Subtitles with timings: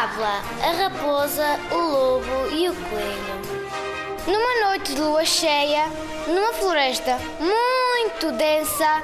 [0.00, 3.42] Fábula, a raposa, o lobo e o coelho.
[4.26, 5.88] Numa noite de lua cheia,
[6.26, 9.02] numa floresta muito densa,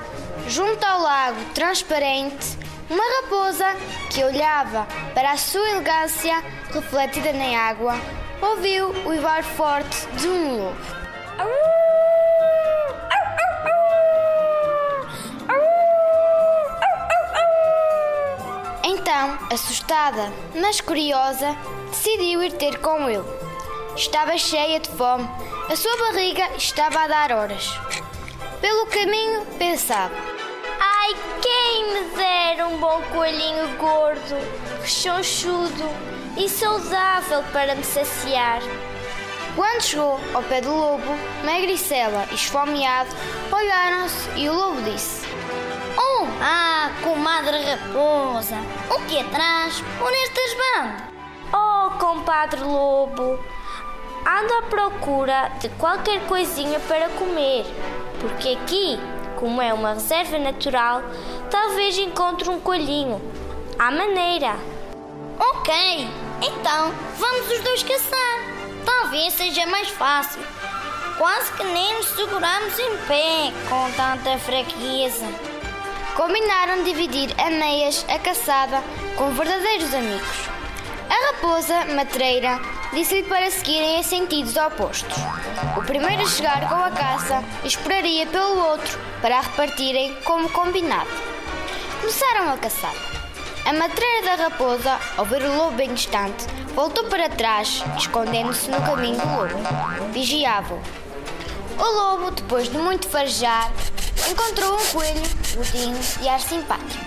[0.48, 3.76] junto ao lago transparente, uma raposa
[4.08, 6.42] que olhava para a sua elegância
[6.72, 7.94] refletida na água,
[8.40, 12.05] ouviu o uivar forte de um lobo.
[18.88, 21.56] Então, assustada, mas curiosa,
[21.90, 23.24] decidiu ir ter com ele.
[23.96, 25.28] Estava cheia de fome,
[25.68, 27.68] a sua barriga estava a dar horas.
[28.60, 30.14] Pelo caminho, pensava:
[30.80, 34.36] Ai, quem me dera um bom coelhinho gordo,
[34.80, 35.90] rechonchudo
[36.36, 38.60] e saudável para me saciar.
[39.56, 41.10] Quando chegou ao pé do lobo,
[41.42, 43.10] magricela e esfomeado
[43.50, 45.26] olharam-se e o lobo disse:
[45.98, 48.56] Oh, ah, comadre raposa,
[48.90, 51.02] o que atrás por estas bandas?
[51.52, 53.38] Oh, compadre lobo,
[54.26, 57.64] ando à procura de qualquer coisinha para comer,
[58.20, 58.98] porque aqui,
[59.36, 61.02] como é uma reserva natural,
[61.50, 63.20] talvez encontre um coelhinho.
[63.78, 64.56] À maneira.
[65.38, 65.74] Ok,
[66.40, 68.40] então vamos os dois caçar.
[68.84, 70.42] Talvez seja mais fácil.
[71.18, 75.55] Quase que nem nos seguramos em pé com tanta fraqueza.
[76.16, 78.82] Combinaram dividir a meias a caçada
[79.16, 80.48] com verdadeiros amigos.
[81.10, 82.58] A raposa matreira
[82.94, 85.14] disse-lhe para seguirem em sentidos opostos.
[85.76, 91.10] O primeiro a chegar com a caça esperaria pelo outro para a repartirem como combinado.
[92.00, 92.94] Começaram a caçar.
[93.66, 98.80] A matreira da raposa, ao ver o lobo bem distante, voltou para trás, escondendo-se no
[98.80, 100.12] caminho do lobo.
[100.12, 100.80] Vigiava-o.
[101.78, 103.70] O lobo, depois de muito farejar,
[104.30, 105.22] encontrou um coelho,
[105.54, 107.04] gordinho e ar simpático.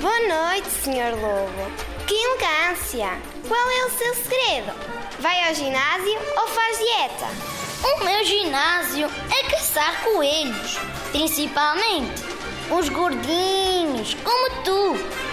[0.00, 1.14] Boa noite, Sr.
[1.20, 1.70] Lobo.
[2.06, 3.18] Que elegância!
[3.48, 4.72] Qual é o seu segredo?
[5.20, 7.26] Vai ao ginásio ou faz dieta?
[7.82, 10.78] O meu ginásio é caçar coelhos,
[11.12, 12.22] principalmente
[12.70, 15.24] os gordinhos, como tu.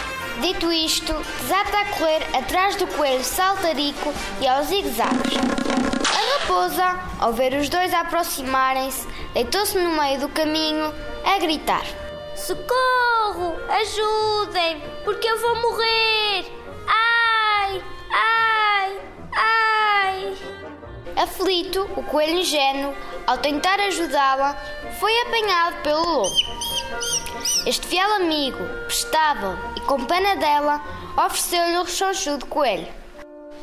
[0.41, 5.37] Dito isto, desata a correr atrás do coelho saltarico e aos zigue-zagues.
[5.37, 10.93] A raposa, ao ver os dois aproximarem-se, deitou-se no meio do caminho
[11.25, 11.83] a gritar:
[12.35, 13.55] Socorro!
[13.69, 14.81] Ajudem!
[15.03, 16.45] Porque eu vou morrer!
[16.87, 17.83] Ai!
[18.11, 18.99] Ai!
[19.33, 20.37] Ai!
[21.15, 22.95] Aflito, o coelho ingênuo,
[23.27, 24.55] ao tentar ajudá-la,
[24.99, 26.35] foi apanhado pelo lobo.
[27.65, 30.81] Este fiel amigo, prestável e com pena dela,
[31.17, 32.87] ofereceu-lhe o rechonchudo coelho.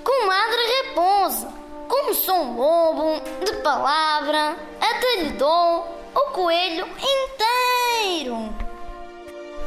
[0.04, 1.48] Comadre Raposa,
[1.88, 4.56] como sou um lobo de palavra,
[4.90, 8.54] até lhe dou o coelho inteiro.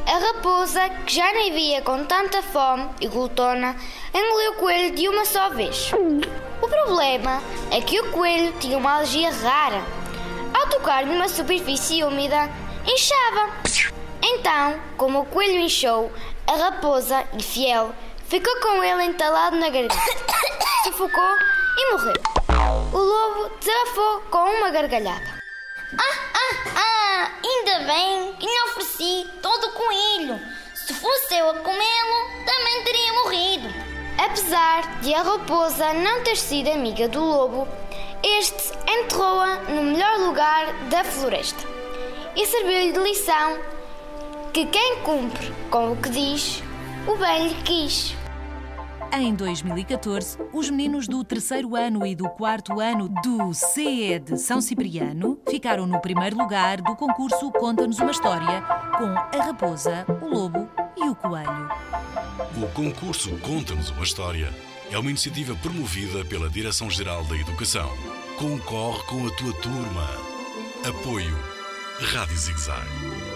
[0.06, 3.76] A raposa, que já nem via com tanta fome e glutona,
[4.12, 5.92] engoliu o coelho de uma só vez.
[6.60, 9.82] O problema é que o coelho tinha uma alergia rara.
[10.52, 12.50] Ao tocar numa superfície úmida,
[12.84, 13.52] inchava.
[14.22, 16.12] Então, como o coelho inchou,
[16.46, 17.92] a raposa, infiel,
[18.26, 19.96] ficou com ele entalado na garganta,
[20.84, 21.36] sufocou
[21.78, 22.31] e morreu.
[23.60, 25.42] Desabafou com uma gargalhada.
[25.98, 27.30] Ah, ah, ah!
[27.44, 30.40] Ainda bem que lhe ofereci todo o coelho.
[30.74, 33.68] Se fosse eu a comê-lo, também teria morrido.
[34.18, 37.68] Apesar de a raposa não ter sido amiga do lobo,
[38.22, 41.66] este enterrou-a no melhor lugar da floresta
[42.36, 43.58] e serviu-lhe de lição
[44.52, 46.62] que quem cumpre com o que diz,
[47.06, 48.14] o bem lhe quis.
[49.14, 54.58] Em 2014, os meninos do terceiro ano e do quarto ano do CE de São
[54.58, 58.62] Cipriano ficaram no primeiro lugar do concurso Conta-nos uma História
[58.96, 59.04] com
[59.38, 60.66] a raposa, o lobo
[60.96, 61.68] e o coelho.
[62.56, 64.48] O concurso Conta-nos uma História
[64.90, 67.90] é uma iniciativa promovida pela Direção-Geral da Educação.
[68.38, 70.08] Concorre com a tua turma.
[70.88, 71.38] Apoio
[72.00, 73.31] Rádio Zigzag.